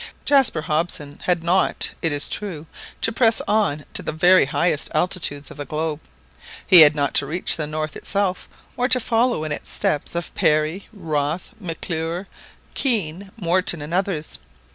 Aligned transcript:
Jaspar 0.25 0.61
Hobson 0.63 1.19
had 1.25 1.43
not, 1.43 1.91
it 2.01 2.11
is 2.11 2.27
true, 2.27 2.65
to 3.01 3.11
press 3.11 3.39
on 3.47 3.85
to 3.93 4.01
the 4.01 4.11
very 4.11 4.45
highest 4.45 4.89
latitudes 4.95 5.51
of 5.51 5.57
the 5.57 5.63
globe,; 5.65 5.99
he 6.65 6.81
had 6.81 6.95
not 6.95 7.13
to 7.13 7.27
reach 7.27 7.55
the 7.55 7.67
pole 7.67 7.83
itself, 7.83 8.49
or 8.75 8.87
to 8.87 8.99
follow 8.99 9.43
in 9.43 9.51
the 9.51 9.59
steps 9.63 10.15
of 10.15 10.33
Parry, 10.33 10.87
Ross, 10.91 11.51
Mc'Clure, 11.59 12.25
Kean, 12.73 13.31
Morton, 13.37 13.79
and 13.79 13.93
others. 13.93 14.39